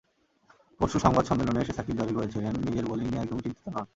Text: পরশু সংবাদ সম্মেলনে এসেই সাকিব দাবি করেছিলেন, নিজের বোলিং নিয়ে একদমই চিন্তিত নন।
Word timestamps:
পরশু 0.79 0.97
সংবাদ 0.99 1.23
সম্মেলনে 1.25 1.59
এসেই 1.61 1.77
সাকিব 1.77 1.95
দাবি 1.97 2.13
করেছিলেন, 2.13 2.53
নিজের 2.65 2.85
বোলিং 2.85 3.07
নিয়ে 3.09 3.21
একদমই 3.23 3.43
চিন্তিত 3.43 3.67
নন। 3.67 3.85